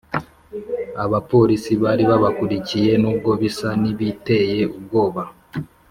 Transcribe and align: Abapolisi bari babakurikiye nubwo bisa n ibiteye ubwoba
Abapolisi 1.03 1.71
bari 1.83 2.03
babakurikiye 2.11 2.91
nubwo 3.01 3.31
bisa 3.41 3.69
n 3.81 3.83
ibiteye 3.93 4.59
ubwoba 4.77 5.21